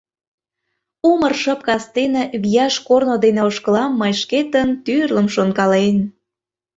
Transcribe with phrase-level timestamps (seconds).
[1.09, 5.97] Умыр шып кастене Вияш корно дене Ошкылам мый шкетын Тӱрлым шонкален.